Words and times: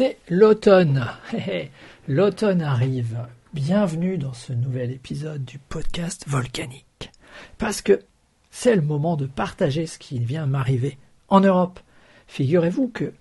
C'est 0.00 0.16
l'automne. 0.30 1.06
L'automne 2.08 2.62
arrive. 2.62 3.18
Bienvenue 3.52 4.16
dans 4.16 4.32
ce 4.32 4.54
nouvel 4.54 4.92
épisode 4.92 5.44
du 5.44 5.58
podcast 5.58 6.24
volcanique. 6.26 7.12
Parce 7.58 7.82
que 7.82 8.00
c'est 8.50 8.74
le 8.74 8.80
moment 8.80 9.18
de 9.18 9.26
partager 9.26 9.86
ce 9.86 9.98
qui 9.98 10.18
vient 10.18 10.46
m'arriver 10.46 10.96
en 11.28 11.40
Europe. 11.40 11.80
Figurez-vous 12.28 12.88
que 12.88 13.12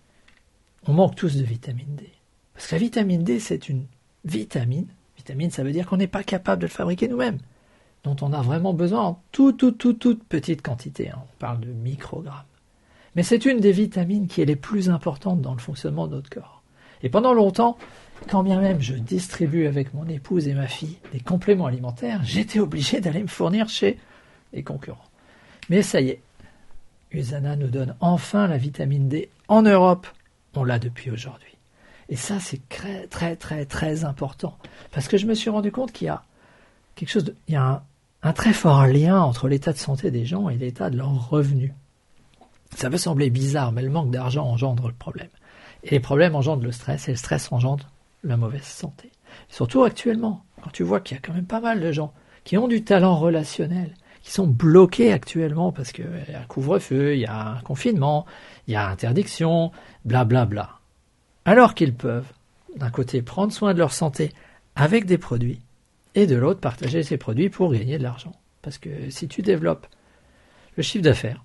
on 0.87 0.93
manque 0.93 1.15
tous 1.15 1.35
de 1.35 1.43
vitamine 1.43 1.97
D. 1.97 2.09
Parce 2.53 2.67
que 2.67 2.75
la 2.75 2.79
vitamine 2.79 3.25
D, 3.25 3.41
c'est 3.41 3.67
une 3.67 3.85
vitamine. 4.23 4.87
Vitamine, 5.17 5.51
ça 5.51 5.65
veut 5.65 5.73
dire 5.73 5.85
qu'on 5.85 5.97
n'est 5.97 6.07
pas 6.07 6.23
capable 6.23 6.61
de 6.61 6.67
le 6.67 6.71
fabriquer 6.71 7.09
nous-mêmes. 7.09 7.39
Dont 8.05 8.15
on 8.21 8.31
a 8.31 8.41
vraiment 8.41 8.73
besoin 8.73 9.01
en 9.01 9.21
toute, 9.33 9.57
toute, 9.57 9.79
toute, 9.79 9.99
toute 9.99 10.23
petite 10.23 10.61
quantité. 10.61 11.09
Hein. 11.09 11.19
On 11.21 11.39
parle 11.39 11.59
de 11.59 11.73
microgrammes. 11.73 12.45
Mais 13.17 13.23
c'est 13.23 13.43
une 13.43 13.59
des 13.59 13.73
vitamines 13.73 14.27
qui 14.27 14.41
est 14.41 14.45
les 14.45 14.55
plus 14.55 14.89
importantes 14.89 15.41
dans 15.41 15.53
le 15.53 15.59
fonctionnement 15.59 16.07
de 16.07 16.15
notre 16.15 16.29
corps. 16.29 16.58
Et 17.03 17.09
pendant 17.09 17.33
longtemps, 17.33 17.77
quand 18.29 18.43
bien 18.43 18.59
même 18.59 18.81
je 18.81 18.95
distribue 18.95 19.67
avec 19.67 19.93
mon 19.93 20.07
épouse 20.07 20.47
et 20.47 20.53
ma 20.53 20.67
fille 20.67 20.97
des 21.13 21.19
compléments 21.19 21.67
alimentaires, 21.67 22.21
j'étais 22.23 22.59
obligé 22.59 22.99
d'aller 22.99 23.21
me 23.21 23.27
fournir 23.27 23.69
chez 23.69 23.97
les 24.53 24.63
concurrents. 24.63 25.05
Mais 25.69 25.81
ça 25.81 26.01
y 26.01 26.09
est, 26.09 26.21
Usana 27.11 27.55
nous 27.55 27.67
donne 27.67 27.95
enfin 28.01 28.47
la 28.47 28.57
vitamine 28.57 29.07
D 29.07 29.29
en 29.47 29.61
Europe. 29.61 30.07
On 30.55 30.63
l'a 30.63 30.79
depuis 30.79 31.11
aujourd'hui. 31.11 31.55
Et 32.09 32.15
ça, 32.15 32.39
c'est 32.39 32.67
très, 32.69 33.07
très, 33.07 33.35
très, 33.35 33.65
très 33.65 34.03
important. 34.03 34.57
Parce 34.91 35.07
que 35.07 35.17
je 35.17 35.27
me 35.27 35.35
suis 35.35 35.49
rendu 35.49 35.71
compte 35.71 35.91
qu'il 35.91 36.07
y 36.07 36.09
a 36.09 36.23
quelque 36.95 37.09
chose 37.09 37.23
de, 37.23 37.35
y 37.47 37.55
a 37.55 37.63
un, 37.63 37.83
un 38.23 38.33
très 38.33 38.51
fort 38.51 38.85
lien 38.87 39.21
entre 39.21 39.47
l'état 39.47 39.71
de 39.71 39.77
santé 39.77 40.11
des 40.11 40.25
gens 40.25 40.49
et 40.49 40.57
l'état 40.57 40.89
de 40.89 40.97
leurs 40.97 41.29
revenus. 41.29 41.71
Ça 42.75 42.89
peut 42.89 42.97
sembler 42.97 43.29
bizarre, 43.29 43.71
mais 43.71 43.81
le 43.81 43.89
manque 43.89 44.11
d'argent 44.11 44.45
engendre 44.45 44.87
le 44.87 44.93
problème. 44.93 45.29
Et 45.83 45.91
les 45.91 45.99
problèmes 45.99 46.35
engendrent 46.35 46.63
le 46.63 46.71
stress, 46.71 47.07
et 47.07 47.11
le 47.11 47.17
stress 47.17 47.51
engendre 47.51 47.89
la 48.23 48.37
mauvaise 48.37 48.63
santé. 48.63 49.11
surtout 49.47 49.83
actuellement, 49.83 50.43
quand 50.61 50.71
tu 50.71 50.83
vois 50.83 50.99
qu'il 50.99 51.15
y 51.15 51.17
a 51.17 51.21
quand 51.21 51.33
même 51.33 51.45
pas 51.45 51.61
mal 51.61 51.79
de 51.79 51.91
gens 51.91 52.13
qui 52.43 52.57
ont 52.57 52.67
du 52.67 52.83
talent 52.83 53.15
relationnel, 53.15 53.93
qui 54.21 54.31
sont 54.31 54.47
bloqués 54.47 55.13
actuellement 55.13 55.71
parce 55.71 55.93
qu'il 55.93 56.05
y 56.27 56.33
a 56.33 56.41
un 56.41 56.45
couvre-feu, 56.45 57.15
il 57.15 57.21
y 57.21 57.25
a 57.25 57.51
un 57.51 57.61
confinement, 57.61 58.25
il 58.67 58.73
y 58.73 58.75
a 58.75 58.87
interdiction, 58.89 59.71
blablabla. 60.03 60.45
Bla 60.45 60.63
bla. 60.63 60.79
Alors 61.45 61.73
qu'ils 61.73 61.93
peuvent, 61.93 62.31
d'un 62.75 62.89
côté, 62.89 63.21
prendre 63.21 63.53
soin 63.53 63.73
de 63.73 63.79
leur 63.79 63.93
santé 63.93 64.33
avec 64.75 65.05
des 65.05 65.17
produits, 65.17 65.61
et 66.15 66.27
de 66.27 66.35
l'autre, 66.35 66.59
partager 66.59 67.03
ces 67.03 67.17
produits 67.17 67.49
pour 67.49 67.71
gagner 67.71 67.97
de 67.97 68.03
l'argent. 68.03 68.33
Parce 68.61 68.77
que 68.77 69.09
si 69.09 69.27
tu 69.27 69.41
développes 69.41 69.87
le 70.75 70.83
chiffre 70.83 71.03
d'affaires, 71.03 71.41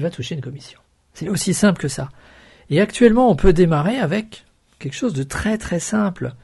tu 0.00 0.10
toucher 0.10 0.34
une 0.34 0.40
commission. 0.40 0.80
C'est 1.14 1.28
aussi 1.28 1.54
simple 1.54 1.80
que 1.80 1.88
ça. 1.88 2.10
Et 2.70 2.80
actuellement, 2.80 3.30
on 3.30 3.36
peut 3.36 3.52
démarrer 3.52 3.98
avec 3.98 4.44
quelque 4.78 4.94
chose 4.94 5.14
de 5.14 5.22
très 5.22 5.58
très 5.58 5.80
simple. 5.80 6.34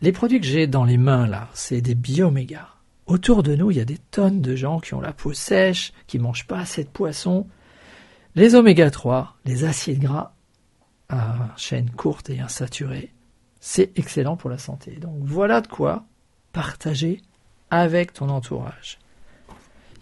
Les 0.00 0.12
produits 0.12 0.40
que 0.40 0.46
j'ai 0.46 0.66
dans 0.66 0.84
les 0.84 0.98
mains 0.98 1.26
là, 1.26 1.48
c'est 1.54 1.80
des 1.80 1.94
biomégas. 1.94 2.68
Autour 3.06 3.42
de 3.42 3.54
nous, 3.54 3.70
il 3.70 3.76
y 3.76 3.80
a 3.80 3.84
des 3.84 3.98
tonnes 3.98 4.40
de 4.40 4.56
gens 4.56 4.80
qui 4.80 4.94
ont 4.94 5.00
la 5.00 5.12
peau 5.12 5.32
sèche, 5.32 5.92
qui 6.06 6.18
mangent 6.18 6.46
pas 6.46 6.58
assez 6.58 6.84
de 6.84 6.88
poisson. 6.88 7.46
Les 8.34 8.54
oméga 8.54 8.90
3, 8.90 9.36
les 9.44 9.64
acides 9.64 10.00
gras 10.00 10.34
à 11.08 11.52
chaîne 11.56 11.90
courte 11.90 12.30
et 12.30 12.40
insaturée, 12.40 13.12
c'est 13.60 13.96
excellent 13.98 14.36
pour 14.36 14.50
la 14.50 14.58
santé. 14.58 14.96
Donc 14.96 15.18
voilà 15.22 15.60
de 15.60 15.68
quoi 15.68 16.04
partager 16.52 17.20
avec 17.70 18.12
ton 18.12 18.28
entourage. 18.28 18.98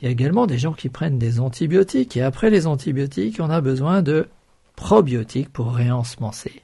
Il 0.03 0.07
y 0.07 0.09
a 0.09 0.11
également 0.11 0.49
des 0.49 0.59
gens 0.59 0.73
qui 0.73 0.89
prennent 0.89 1.21
des 1.21 1.39
antibiotiques 1.39 2.17
et 2.17 2.23
après 2.23 2.51
les 2.51 2.67
antibiotiques, 2.67 3.39
on 3.39 3.51
a 3.51 3.61
besoin 3.61 4.03
de 4.03 4.29
probiotiques 4.75 5.53
pour 5.53 5.73
réensemencer 5.73 6.61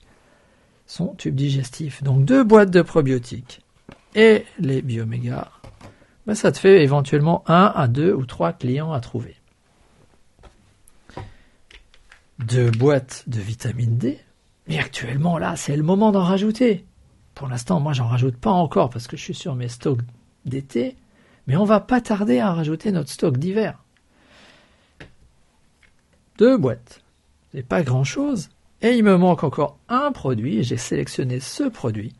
son 0.86 1.14
tube 1.14 1.36
digestif. 1.36 2.02
Donc 2.02 2.24
deux 2.24 2.42
boîtes 2.42 2.72
de 2.72 2.82
probiotiques 2.82 3.60
et 4.16 4.44
les 4.58 4.82
biomégas, 4.82 5.52
ben 6.26 6.34
ça 6.34 6.50
te 6.50 6.58
fait 6.58 6.82
éventuellement 6.82 7.44
un 7.46 7.72
à 7.76 7.86
deux 7.86 8.12
ou 8.12 8.26
trois 8.26 8.52
clients 8.52 8.92
à 8.92 8.98
trouver. 8.98 9.36
Deux 12.40 12.72
boîtes 12.72 13.22
de 13.28 13.38
vitamine 13.38 13.98
D, 13.98 14.18
mais 14.66 14.80
actuellement 14.80 15.38
là, 15.38 15.54
c'est 15.54 15.76
le 15.76 15.84
moment 15.84 16.10
d'en 16.10 16.24
rajouter. 16.24 16.84
Pour 17.36 17.46
l'instant, 17.46 17.78
moi, 17.78 17.92
j'en 17.92 18.08
rajoute 18.08 18.36
pas 18.36 18.50
encore 18.50 18.90
parce 18.90 19.06
que 19.06 19.16
je 19.16 19.22
suis 19.22 19.34
sur 19.34 19.54
mes 19.54 19.68
stocks 19.68 20.00
d'été. 20.44 20.96
Mais 21.48 21.56
on 21.56 21.64
va 21.64 21.80
pas 21.80 22.02
tarder 22.02 22.38
à 22.38 22.52
rajouter 22.52 22.92
notre 22.92 23.10
stock 23.10 23.38
d'hiver. 23.38 23.82
Deux 26.36 26.58
boîtes. 26.58 27.02
C'est 27.52 27.66
pas 27.66 27.82
grand 27.82 28.04
chose. 28.04 28.50
Et 28.82 28.90
il 28.90 29.02
me 29.02 29.16
manque 29.16 29.42
encore 29.42 29.78
un 29.88 30.12
produit. 30.12 30.62
J'ai 30.62 30.76
sélectionné 30.76 31.40
ce 31.40 31.64
produit. 31.64 32.14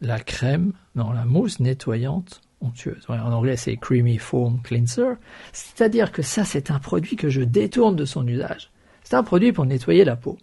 La 0.00 0.20
crème, 0.20 0.72
non, 0.94 1.10
la 1.12 1.24
mousse 1.24 1.58
nettoyante 1.60 2.40
onctueuse. 2.62 3.04
en 3.08 3.32
anglais, 3.32 3.56
c'est 3.56 3.76
Creamy 3.76 4.18
Foam 4.18 4.60
Cleanser. 4.62 5.14
C'est-à-dire 5.52 6.12
que 6.12 6.22
ça, 6.22 6.44
c'est 6.44 6.70
un 6.70 6.78
produit 6.78 7.16
que 7.16 7.30
je 7.30 7.42
détourne 7.42 7.96
de 7.96 8.04
son 8.04 8.26
usage. 8.26 8.70
C'est 9.02 9.16
un 9.16 9.24
produit 9.24 9.52
pour 9.52 9.66
nettoyer 9.66 10.04
la 10.04 10.16
peau. 10.16 10.38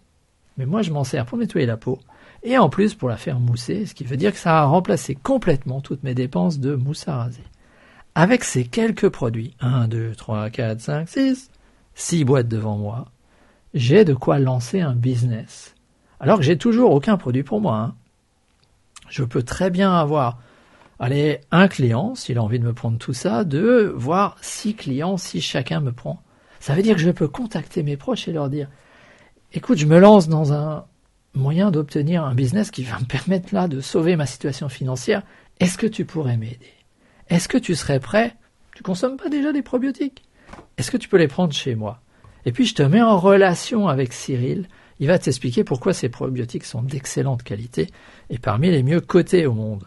Mais 0.58 0.66
moi, 0.66 0.82
je 0.82 0.92
m'en 0.92 1.04
sers 1.04 1.24
pour 1.24 1.38
nettoyer 1.38 1.66
la 1.66 1.76
peau. 1.76 2.00
Et 2.42 2.58
en 2.58 2.68
plus, 2.68 2.94
pour 2.94 3.08
la 3.08 3.16
faire 3.16 3.40
mousser, 3.40 3.86
ce 3.86 3.94
qui 3.94 4.04
veut 4.04 4.16
dire 4.16 4.32
que 4.32 4.38
ça 4.38 4.58
a 4.58 4.64
remplacé 4.66 5.14
complètement 5.14 5.80
toutes 5.80 6.02
mes 6.02 6.14
dépenses 6.14 6.58
de 6.58 6.74
mousse 6.74 7.08
à 7.08 7.16
raser. 7.16 7.44
Avec 8.14 8.44
ces 8.44 8.64
quelques 8.64 9.08
produits, 9.08 9.54
1, 9.60 9.88
2, 9.88 10.14
3, 10.14 10.50
4, 10.50 10.80
5, 10.80 11.08
6, 11.08 11.50
6 11.94 12.24
boîtes 12.24 12.48
devant 12.48 12.76
moi, 12.76 13.06
j'ai 13.74 14.04
de 14.04 14.14
quoi 14.14 14.38
lancer 14.38 14.80
un 14.80 14.94
business. 14.94 15.74
Alors 16.20 16.38
que 16.38 16.44
j'ai 16.44 16.58
toujours 16.58 16.92
aucun 16.92 17.16
produit 17.16 17.42
pour 17.42 17.60
moi. 17.60 17.76
Hein. 17.76 17.94
Je 19.08 19.24
peux 19.24 19.42
très 19.42 19.70
bien 19.70 19.92
avoir, 19.92 20.40
allez, 20.98 21.40
un 21.50 21.68
client, 21.68 22.14
s'il 22.14 22.38
a 22.38 22.42
envie 22.42 22.58
de 22.58 22.64
me 22.64 22.72
prendre 22.72 22.98
tout 22.98 23.12
ça, 23.12 23.44
deux, 23.44 23.88
voire 23.88 24.36
six 24.40 24.74
clients 24.74 25.16
si 25.16 25.40
chacun 25.40 25.80
me 25.80 25.92
prend. 25.92 26.20
Ça 26.60 26.74
veut 26.74 26.82
dire 26.82 26.96
que 26.96 27.02
je 27.02 27.10
peux 27.10 27.28
contacter 27.28 27.82
mes 27.82 27.96
proches 27.96 28.26
et 28.26 28.32
leur 28.32 28.48
dire, 28.48 28.68
écoute, 29.52 29.78
je 29.78 29.86
me 29.86 29.98
lance 29.98 30.28
dans 30.28 30.52
un 30.52 30.86
moyen 31.34 31.70
d'obtenir 31.70 32.24
un 32.24 32.34
business 32.34 32.70
qui 32.70 32.82
va 32.82 32.98
me 32.98 33.04
permettre 33.04 33.54
là 33.54 33.68
de 33.68 33.80
sauver 33.80 34.16
ma 34.16 34.26
situation 34.26 34.68
financière. 34.68 35.22
Est-ce 35.60 35.78
que 35.78 35.86
tu 35.86 36.04
pourrais 36.04 36.36
m'aider? 36.36 36.77
Est-ce 37.28 37.48
que 37.48 37.58
tu 37.58 37.74
serais 37.74 38.00
prêt? 38.00 38.36
Tu 38.74 38.82
consommes 38.82 39.16
pas 39.16 39.28
déjà 39.28 39.52
des 39.52 39.62
probiotiques? 39.62 40.22
Est-ce 40.76 40.90
que 40.90 40.96
tu 40.96 41.08
peux 41.08 41.16
les 41.16 41.28
prendre 41.28 41.52
chez 41.52 41.74
moi? 41.74 42.00
Et 42.46 42.52
puis 42.52 42.64
je 42.64 42.74
te 42.74 42.82
mets 42.82 43.02
en 43.02 43.18
relation 43.18 43.88
avec 43.88 44.12
Cyril. 44.12 44.68
Il 45.00 45.06
va 45.08 45.18
t'expliquer 45.18 45.64
pourquoi 45.64 45.92
ces 45.92 46.08
probiotiques 46.08 46.64
sont 46.64 46.82
d'excellente 46.82 47.42
qualité 47.42 47.88
et 48.30 48.38
parmi 48.38 48.70
les 48.70 48.82
mieux 48.82 49.00
cotés 49.00 49.46
au 49.46 49.52
monde. 49.52 49.84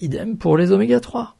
Idem 0.00 0.36
pour 0.36 0.56
les 0.56 0.72
oméga 0.72 1.00
3. 1.00 1.36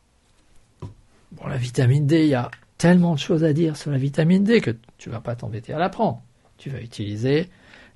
Bon, 1.33 1.47
la 1.49 1.56
vitamine 1.56 2.06
D, 2.06 2.25
il 2.25 2.28
y 2.28 2.34
a 2.34 2.50
tellement 2.78 3.15
de 3.15 3.19
choses 3.19 3.44
à 3.44 3.53
dire 3.53 3.77
sur 3.77 3.91
la 3.91 3.99
vitamine 3.99 4.44
D 4.44 4.61
que 4.61 4.77
tu 4.99 5.11
vas 5.11 5.21
pas 5.21 5.34
t'embêter 5.34 5.73
à 5.73 5.78
la 5.78 5.89
prendre. 5.89 6.23
Tu 6.59 6.71
vas 6.71 6.81
utiliser 6.81 7.49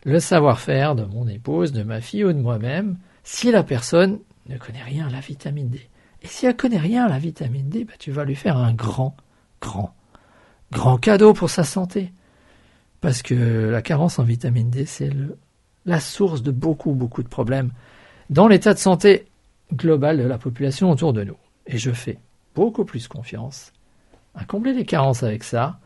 le 0.05 0.19
savoir-faire 0.19 0.95
de 0.95 1.05
mon 1.05 1.29
épouse, 1.29 1.73
de 1.73 1.83
ma 1.83 2.01
fille 2.01 2.25
ou 2.25 2.33
de 2.33 2.41
moi-même 2.41 2.97
si 3.23 3.53
la 3.53 3.63
personne 3.63 4.19
ne 4.49 4.57
connaît 4.57 4.83
rien 4.83 5.09
à 5.09 5.11
la 5.11 5.21
vitamine 5.21 5.69
D. 5.69 5.89
Et 6.23 6.27
si 6.27 6.47
elle 6.47 6.57
connaît 6.57 6.79
rien 6.79 7.07
à 7.07 7.09
la 7.09 7.19
vitamine 7.19 7.69
D, 7.69 7.85
bah, 7.85 7.95
tu 7.99 8.11
vas 8.11 8.25
lui 8.25 8.35
faire 8.35 8.57
un 8.57 8.73
grand, 8.73 9.17
grand, 9.61 9.95
grand 10.73 10.99
cadeau 10.99 11.33
pour 11.33 11.51
sa 11.51 11.65
santé. 11.65 12.13
Parce 13.01 13.23
que 13.23 13.69
la 13.71 13.83
carence 13.83 14.19
en 14.19 14.25
vitamine 14.25 14.71
D, 14.71 14.87
c'est 14.87 15.11
la 15.87 16.01
source 16.01 16.43
de 16.43 16.51
beaucoup, 16.51 16.93
beaucoup 16.93 17.23
de 17.23 17.29
problèmes 17.29 17.71
dans 18.31 18.49
l'état 18.49 18.75
de 18.75 18.79
santé 18.79 19.27
global 19.73 20.19
de 20.19 20.25
la 20.25 20.39
population 20.39 20.91
autour 20.91 21.13
de 21.13 21.25
nous. 21.25 21.37
Et 21.67 21.79
je 21.79 21.91
fais 21.91 22.19
beaucoup 22.55 22.85
plus 22.85 23.09
confiance 23.09 23.73
à 24.35 24.45
combler 24.45 24.73
les 24.73 24.85
carences 24.85 25.23
avec 25.23 25.45
ça 25.45 25.79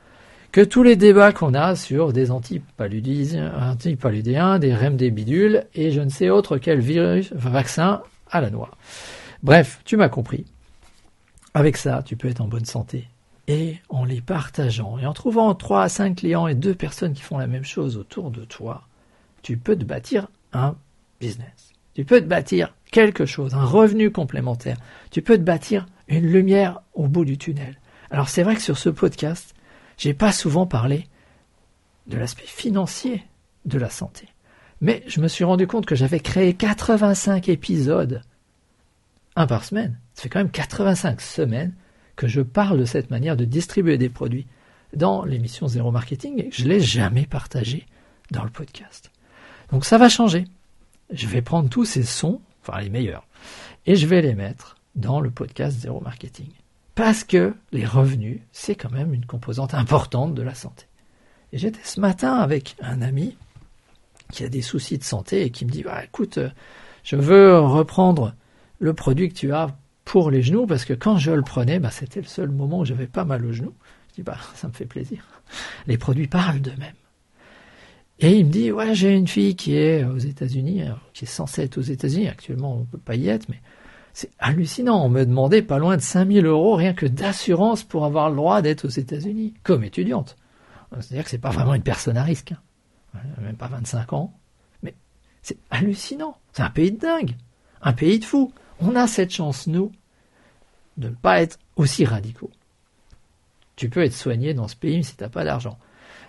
que 0.52 0.60
tous 0.60 0.82
les 0.82 0.96
débats 0.96 1.32
qu'on 1.32 1.54
a 1.54 1.76
sur 1.76 2.12
des 2.12 2.30
antipaludéens, 2.30 4.58
des 4.58 4.74
REM 4.74 4.96
des 4.96 5.10
bidules 5.10 5.64
et 5.74 5.90
je 5.90 6.00
ne 6.00 6.10
sais 6.10 6.28
autre 6.28 6.58
quel 6.58 6.80
virus, 6.80 7.32
vaccin 7.32 8.02
à 8.30 8.42
la 8.42 8.50
noix. 8.50 8.70
Bref, 9.42 9.80
tu 9.84 9.96
m'as 9.96 10.08
compris. 10.08 10.44
Avec 11.54 11.76
ça, 11.76 12.02
tu 12.04 12.16
peux 12.16 12.28
être 12.28 12.40
en 12.40 12.48
bonne 12.48 12.64
santé. 12.64 13.08
Et 13.48 13.78
en 13.88 14.04
les 14.04 14.20
partageant 14.20 14.98
et 14.98 15.06
en 15.06 15.12
trouvant 15.12 15.52
trois 15.54 15.82
à 15.82 15.88
cinq 15.88 16.18
clients 16.18 16.46
et 16.46 16.54
deux 16.54 16.74
personnes 16.74 17.12
qui 17.12 17.22
font 17.22 17.38
la 17.38 17.48
même 17.48 17.64
chose 17.64 17.96
autour 17.96 18.30
de 18.30 18.44
toi, 18.44 18.84
tu 19.42 19.56
peux 19.56 19.76
te 19.76 19.84
bâtir 19.84 20.28
un 20.52 20.76
business. 21.20 21.72
Tu 21.94 22.04
peux 22.04 22.20
te 22.20 22.26
bâtir 22.26 22.72
quelque 22.92 23.26
chose, 23.26 23.54
un 23.54 23.64
revenu 23.64 24.12
complémentaire. 24.12 24.76
Tu 25.10 25.22
peux 25.22 25.36
te 25.36 25.42
bâtir 25.42 25.86
une 26.06 26.26
lumière 26.26 26.80
au 26.94 27.08
bout 27.08 27.24
du 27.24 27.36
tunnel. 27.36 27.78
Alors 28.10 28.28
c'est 28.28 28.44
vrai 28.44 28.54
que 28.54 28.62
sur 28.62 28.78
ce 28.78 28.90
podcast, 28.90 29.54
j'ai 29.98 30.14
pas 30.14 30.32
souvent 30.32 30.66
parlé 30.66 31.08
de 32.06 32.16
l'aspect 32.16 32.46
financier 32.46 33.24
de 33.64 33.78
la 33.78 33.90
santé. 33.90 34.28
Mais 34.80 35.02
je 35.06 35.20
me 35.20 35.28
suis 35.28 35.44
rendu 35.44 35.66
compte 35.66 35.86
que 35.86 35.94
j'avais 35.94 36.20
créé 36.20 36.54
85 36.54 37.48
épisodes 37.48 38.22
un 39.36 39.46
par 39.46 39.64
semaine. 39.64 39.98
Ça 40.14 40.22
fait 40.22 40.28
quand 40.28 40.40
même 40.40 40.50
85 40.50 41.20
semaines 41.20 41.74
que 42.16 42.28
je 42.28 42.40
parle 42.40 42.78
de 42.78 42.84
cette 42.84 43.10
manière 43.10 43.36
de 43.36 43.44
distribuer 43.44 43.98
des 43.98 44.08
produits 44.08 44.46
dans 44.94 45.24
l'émission 45.24 45.68
Zéro 45.68 45.90
Marketing 45.90 46.38
et 46.38 46.50
je 46.52 46.64
ne 46.64 46.68
l'ai 46.68 46.80
jamais 46.80 47.26
partagé 47.26 47.86
dans 48.30 48.44
le 48.44 48.50
podcast. 48.50 49.10
Donc 49.70 49.84
ça 49.84 49.98
va 49.98 50.08
changer. 50.08 50.44
Je 51.10 51.26
vais 51.26 51.42
prendre 51.42 51.68
tous 51.68 51.84
ces 51.84 52.02
sons, 52.02 52.40
enfin 52.62 52.80
les 52.80 52.90
meilleurs, 52.90 53.26
et 53.86 53.96
je 53.96 54.06
vais 54.06 54.22
les 54.22 54.34
mettre 54.34 54.76
dans 54.94 55.20
le 55.20 55.30
podcast 55.30 55.78
Zéro 55.78 56.00
Marketing. 56.00 56.48
Parce 56.94 57.24
que 57.24 57.54
les 57.72 57.86
revenus, 57.86 58.40
c'est 58.52 58.74
quand 58.74 58.90
même 58.90 59.14
une 59.14 59.24
composante 59.24 59.72
importante 59.72 60.34
de 60.34 60.42
la 60.42 60.54
santé. 60.54 60.84
Et 61.52 61.58
j'étais 61.58 61.80
ce 61.84 62.00
matin 62.00 62.34
avec 62.34 62.76
un 62.82 63.00
ami 63.00 63.36
qui 64.30 64.44
a 64.44 64.48
des 64.48 64.62
soucis 64.62 64.98
de 64.98 65.04
santé 65.04 65.42
et 65.42 65.50
qui 65.50 65.64
me 65.64 65.70
dit 65.70 65.82
bah, 65.82 66.04
écoute, 66.04 66.38
euh, 66.38 66.50
je 67.02 67.16
veux 67.16 67.58
reprendre 67.58 68.34
le 68.82 68.94
produit 68.94 69.28
que 69.28 69.34
tu 69.34 69.52
as 69.52 69.68
pour 70.04 70.30
les 70.30 70.42
genoux 70.42 70.66
parce 70.66 70.84
que 70.84 70.92
quand 70.92 71.16
je 71.16 71.30
le 71.30 71.42
prenais, 71.42 71.78
bah, 71.78 71.92
c'était 71.92 72.20
le 72.20 72.26
seul 72.26 72.50
moment 72.50 72.80
où 72.80 72.84
j'avais 72.84 73.06
pas 73.06 73.24
mal 73.24 73.46
aux 73.46 73.52
genoux. 73.52 73.74
Je 74.10 74.16
dis 74.16 74.22
bah 74.22 74.36
ça 74.54 74.66
me 74.66 74.72
fait 74.72 74.86
plaisir. 74.86 75.24
Les 75.86 75.96
produits 75.96 76.26
parlent 76.26 76.60
d'eux-mêmes. 76.60 76.94
Et 78.18 78.32
il 78.36 78.46
me 78.46 78.50
dit 78.50 78.72
ouais 78.72 78.94
j'ai 78.94 79.14
une 79.14 79.28
fille 79.28 79.54
qui 79.54 79.76
est 79.76 80.04
aux 80.04 80.18
États-Unis, 80.18 80.82
qui 81.12 81.24
est 81.24 81.28
censée 81.28 81.62
être 81.62 81.78
aux 81.78 81.82
États-Unis. 81.82 82.28
Actuellement 82.28 82.76
on 82.76 82.84
peut 82.84 82.98
pas 82.98 83.14
y 83.14 83.28
être, 83.28 83.48
mais 83.48 83.60
c'est 84.12 84.30
hallucinant. 84.40 85.04
On 85.04 85.08
me 85.08 85.24
demandait 85.24 85.62
pas 85.62 85.78
loin 85.78 85.96
de 85.96 86.02
5000 86.02 86.44
euros 86.44 86.74
rien 86.74 86.92
que 86.92 87.06
d'assurance 87.06 87.84
pour 87.84 88.04
avoir 88.04 88.30
le 88.30 88.36
droit 88.36 88.62
d'être 88.62 88.84
aux 88.84 88.90
États-Unis 88.90 89.54
comme 89.62 89.84
étudiante. 89.84 90.36
C'est-à-dire 91.00 91.24
que 91.24 91.30
c'est 91.30 91.38
pas 91.38 91.50
vraiment 91.50 91.74
une 91.74 91.82
personne 91.84 92.16
à 92.16 92.24
risque. 92.24 92.52
Hein. 93.14 93.20
Même 93.40 93.56
pas 93.56 93.68
25 93.68 94.12
ans. 94.12 94.34
Mais 94.82 94.94
c'est 95.40 95.56
hallucinant. 95.70 96.36
C'est 96.52 96.62
un 96.62 96.70
pays 96.70 96.90
de 96.90 96.98
dingue. 96.98 97.36
Un 97.80 97.92
pays 97.92 98.18
de 98.18 98.24
fous. 98.24 98.52
On 98.80 98.96
a 98.96 99.06
cette 99.06 99.32
chance, 99.32 99.66
nous, 99.66 99.92
de 100.96 101.08
ne 101.08 101.14
pas 101.14 101.40
être 101.40 101.58
aussi 101.76 102.04
radicaux. 102.04 102.50
Tu 103.76 103.88
peux 103.88 104.02
être 104.02 104.14
soigné 104.14 104.54
dans 104.54 104.68
ce 104.68 104.76
pays 104.76 105.04
si 105.04 105.16
tu 105.16 105.22
n'as 105.22 105.28
pas 105.28 105.44
d'argent. 105.44 105.78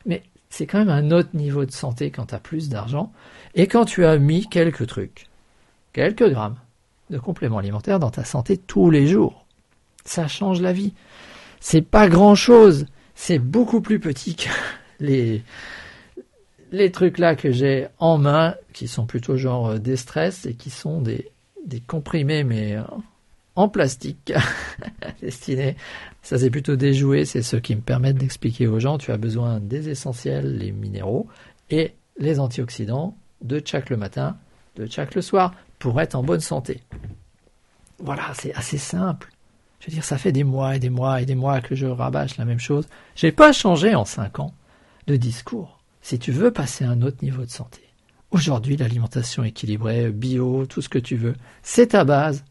Mais 0.05 0.23
c'est 0.49 0.67
quand 0.67 0.79
même 0.79 0.89
un 0.89 1.11
autre 1.11 1.29
niveau 1.33 1.65
de 1.65 1.71
santé 1.71 2.11
quand 2.11 2.27
tu 2.27 2.35
as 2.35 2.39
plus 2.39 2.69
d'argent 2.69 3.11
et 3.55 3.67
quand 3.67 3.85
tu 3.85 4.05
as 4.05 4.17
mis 4.17 4.47
quelques 4.47 4.87
trucs, 4.87 5.27
quelques 5.93 6.29
grammes 6.29 6.57
de 7.09 7.17
compléments 7.17 7.57
alimentaires 7.57 7.99
dans 7.99 8.11
ta 8.11 8.23
santé 8.23 8.57
tous 8.57 8.89
les 8.89 9.07
jours. 9.07 9.45
Ça 10.05 10.27
change 10.27 10.61
la 10.61 10.73
vie. 10.73 10.93
C'est 11.59 11.81
pas 11.81 12.07
grand 12.07 12.35
chose. 12.35 12.85
C'est 13.15 13.39
beaucoup 13.39 13.81
plus 13.81 13.99
petit 13.99 14.35
que 14.35 14.49
les, 14.99 15.43
les 16.71 16.91
trucs 16.91 17.17
là 17.17 17.35
que 17.35 17.51
j'ai 17.51 17.87
en 17.99 18.17
main, 18.17 18.55
qui 18.73 18.87
sont 18.87 19.05
plutôt 19.05 19.37
genre 19.37 19.69
euh, 19.69 19.77
des 19.79 19.95
stress 19.95 20.45
et 20.45 20.55
qui 20.55 20.69
sont 20.69 21.01
des, 21.01 21.31
des 21.65 21.79
comprimés, 21.79 22.43
mais 22.43 22.75
euh, 22.75 22.83
en 23.55 23.69
plastique, 23.69 24.33
destinés. 25.21 25.75
Ça 26.21 26.37
c'est 26.37 26.49
plutôt 26.49 26.75
déjoué, 26.75 27.25
c'est 27.25 27.41
ce 27.41 27.57
qui 27.57 27.75
me 27.75 27.81
permettent 27.81 28.17
d'expliquer 28.17 28.67
aux 28.67 28.79
gens, 28.79 28.97
tu 28.97 29.11
as 29.11 29.17
besoin 29.17 29.59
des 29.59 29.89
essentiels, 29.89 30.57
les 30.57 30.71
minéraux, 30.71 31.27
et 31.69 31.93
les 32.17 32.39
antioxydants, 32.39 33.15
de 33.41 33.61
chaque 33.63 33.89
le 33.89 33.97
matin, 33.97 34.37
de 34.75 34.87
chaque 34.89 35.15
le 35.15 35.21
soir, 35.21 35.53
pour 35.79 35.99
être 36.01 36.15
en 36.15 36.23
bonne 36.23 36.39
santé. 36.39 36.81
Voilà, 37.99 38.31
c'est 38.33 38.53
assez 38.53 38.77
simple. 38.77 39.29
Je 39.79 39.87
veux 39.87 39.93
dire, 39.93 40.03
ça 40.03 40.17
fait 40.17 40.31
des 40.31 40.45
mois 40.45 40.75
et 40.75 40.79
des 40.79 40.89
mois 40.89 41.21
et 41.21 41.25
des 41.25 41.35
mois 41.35 41.59
que 41.59 41.75
je 41.75 41.85
rabâche 41.85 42.37
la 42.37 42.45
même 42.45 42.59
chose. 42.59 42.87
J'ai 43.15 43.33
pas 43.33 43.51
changé 43.51 43.95
en 43.95 44.05
cinq 44.05 44.39
ans 44.39 44.53
de 45.07 45.17
discours. 45.17 45.79
Si 46.01 46.19
tu 46.19 46.31
veux 46.31 46.51
passer 46.51 46.85
à 46.85 46.89
un 46.89 47.01
autre 47.01 47.17
niveau 47.21 47.43
de 47.43 47.49
santé, 47.49 47.81
aujourd'hui, 48.33 48.75
l'alimentation 48.75 49.43
équilibrée, 49.43 50.11
bio, 50.11 50.65
tout 50.65 50.81
ce 50.81 50.89
que 50.89 50.99
tu 50.99 51.15
veux, 51.15 51.35
c'est 51.61 51.87
ta 51.87 52.03
base, 52.03 52.43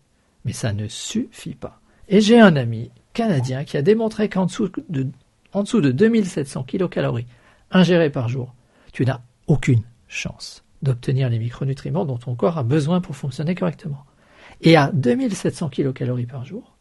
mais 0.44 0.52
ça 0.52 0.72
ne 0.72 0.88
suffit 0.88 1.54
pas. 1.54 1.80
Et 2.08 2.20
j'ai 2.20 2.40
un 2.40 2.56
ami 2.56 2.90
canadien 3.12 3.64
qui 3.64 3.76
a 3.76 3.82
démontré 3.82 4.28
qu'en 4.28 4.46
dessous 4.46 4.70
de, 4.88 5.08
en 5.52 5.62
dessous 5.62 5.80
de 5.80 5.90
2700 5.90 6.64
kilocalories 6.64 7.26
ingérées 7.70 8.10
par 8.10 8.28
jour, 8.28 8.54
tu 8.92 9.04
n'as 9.04 9.20
aucune 9.46 9.82
chance 10.08 10.64
d'obtenir 10.82 11.28
les 11.28 11.38
micronutriments 11.38 12.04
dont 12.04 12.18
ton 12.18 12.34
corps 12.34 12.58
a 12.58 12.64
besoin 12.64 13.00
pour 13.00 13.16
fonctionner 13.16 13.54
correctement. 13.54 14.04
Et 14.60 14.76
à 14.76 14.90
2700 14.92 15.68
kilocalories 15.68 16.26
par 16.26 16.44
jour, 16.44 16.76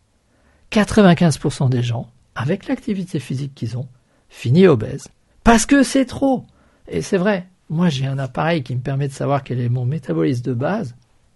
95% 0.72 1.70
des 1.70 1.84
gens, 1.84 2.10
avec 2.36 2.68
l'activité 2.68 3.20
physique 3.20 3.54
qu'ils 3.56 3.78
ont, 3.78 3.88
finissent 4.30 4.68
obèses. 4.68 5.08
Parce 5.44 5.66
que 5.66 5.84
c'est 5.84 6.06
trop. 6.06 6.46
Et 6.88 7.02
c'est 7.02 7.18
vrai. 7.18 7.48
Moi, 7.72 7.88
j'ai 7.88 8.06
un 8.06 8.20
appareil 8.20 8.64
qui 8.64 8.76
me 8.76 8.82
permet 8.82 9.08
de 9.08 9.14
savoir 9.14 9.46
quel 9.46 9.62
est 9.62 9.70
mon 9.70 9.86
métabolisme 9.86 10.44
de 10.44 10.54
base. 10.54 10.94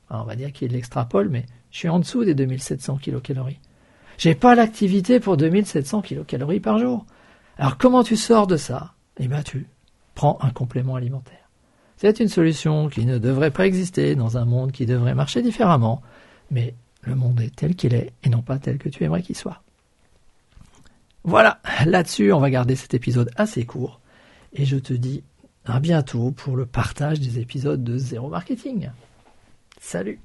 on 0.10 0.24
va 0.24 0.36
dire 0.36 0.52
qu'il 0.52 0.74
l'extrapole, 0.74 1.30
mais 1.30 1.46
je 1.72 1.78
suis 1.78 1.88
en 1.88 1.98
dessous 1.98 2.26
des 2.26 2.36
2700 2.36 2.98
kilocalories. 2.98 3.62
J'ai 4.18 4.36
pas 4.36 4.54
l'activité 4.54 5.22
pour 5.22 5.38
2700 5.38 6.02
kilocalories 6.02 6.60
par 6.60 6.78
jour. 6.78 7.06
Alors 7.58 7.78
comment 7.78 8.04
tu 8.04 8.18
sors 8.18 8.48
de 8.48 8.58
ça? 8.58 8.96
Eh 9.18 9.30
bien, 9.30 9.44
tu 9.44 9.66
prends 10.14 10.38
un 10.42 10.50
complément 10.50 10.96
alimentaire. 10.96 11.50
C'est 11.96 12.20
une 12.20 12.28
solution 12.28 12.90
qui 12.90 13.06
ne 13.06 13.18
devrait 13.18 13.50
pas 13.50 13.66
exister 13.66 14.16
dans 14.16 14.38
un 14.38 14.44
monde 14.44 14.74
qui 14.74 14.86
devrait 14.86 15.16
marcher 15.16 15.42
différemment, 15.42 16.02
mais 16.52 16.76
le 17.04 17.16
monde 17.16 17.40
est 17.40 17.56
tel 17.56 17.76
qu'il 17.76 17.94
est 17.94 18.12
et 18.24 18.30
non 18.30 18.42
pas 18.42 18.60
tel 18.60 18.78
que 18.78 18.90
tu 18.90 19.06
aimerais 19.06 19.22
qu'il 19.22 19.38
soit. 19.38 19.62
Voilà, 21.24 21.62
là-dessus, 21.86 22.34
on 22.34 22.42
va 22.42 22.50
garder 22.50 22.76
cet 22.76 22.94
épisode 22.94 23.32
assez 23.38 23.66
court 23.66 24.02
et 24.52 24.66
je 24.66 24.76
te 24.76 24.94
dis 24.94 25.24
à 25.66 25.80
bientôt 25.80 26.32
pour 26.32 26.56
le 26.56 26.66
partage 26.66 27.20
des 27.20 27.40
épisodes 27.40 27.84
de 27.84 27.98
Zéro 27.98 28.30
Marketing. 28.30 28.90
Salut 29.80 30.20